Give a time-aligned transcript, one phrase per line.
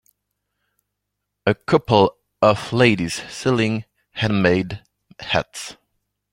[1.45, 4.81] A couple of ladies selling handmade
[5.19, 5.75] hats